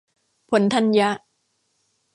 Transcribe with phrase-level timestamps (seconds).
[0.49, 1.09] ผลธัญญะ